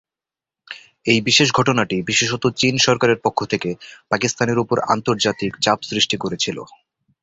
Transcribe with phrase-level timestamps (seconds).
[1.05, 3.69] এই বিশেষ ঘটনাটি বিশেষত চীন সরকারের পক্ষ থেকে
[4.11, 6.57] পাকিস্তানের উপর আন্তর্জাতিক চাপ সৃষ্টি করেছিল।